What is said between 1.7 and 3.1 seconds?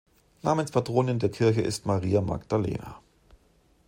Maria Magdalena.